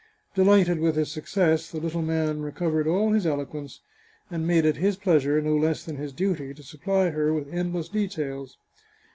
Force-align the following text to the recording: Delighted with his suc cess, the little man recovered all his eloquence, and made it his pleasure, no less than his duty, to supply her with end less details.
Delighted 0.33 0.79
with 0.79 0.95
his 0.95 1.11
suc 1.11 1.27
cess, 1.27 1.69
the 1.69 1.79
little 1.79 2.01
man 2.01 2.41
recovered 2.41 2.87
all 2.87 3.11
his 3.11 3.27
eloquence, 3.27 3.81
and 4.31 4.47
made 4.47 4.65
it 4.65 4.77
his 4.77 4.95
pleasure, 4.97 5.39
no 5.43 5.55
less 5.55 5.85
than 5.85 5.97
his 5.97 6.11
duty, 6.11 6.55
to 6.55 6.63
supply 6.63 7.11
her 7.11 7.31
with 7.31 7.53
end 7.53 7.75
less 7.75 7.87
details. 7.89 8.57